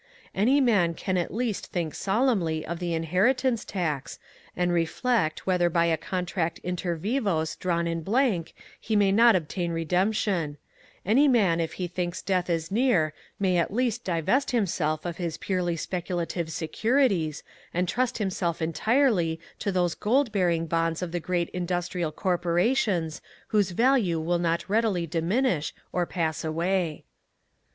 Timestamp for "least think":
1.31-1.93